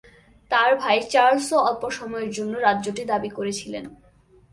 [0.51, 3.85] তার ভাই চার্লসও অল্প সময়ের জন্য রাজ্যটি দাবি করেছিলেন।